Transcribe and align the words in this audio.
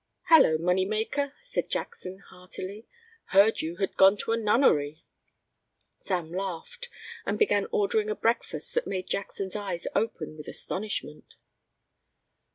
"Hello, 0.29 0.57
Moneymaker," 0.57 1.33
said 1.41 1.69
Jackson, 1.69 2.17
heartily. 2.31 2.87
"Heard 3.25 3.61
you 3.61 3.75
had 3.75 3.95
gone 3.97 4.17
to 4.17 4.31
a 4.31 4.35
nunnery." 4.37 5.03
Sam 5.99 6.31
laughed 6.31 6.89
and 7.23 7.37
began 7.37 7.67
ordering 7.71 8.09
a 8.09 8.15
breakfast 8.15 8.73
that 8.73 8.87
made 8.87 9.05
Jackson's 9.05 9.55
eyes 9.55 9.85
open 9.93 10.35
with 10.37 10.47
astonishment. 10.47 11.35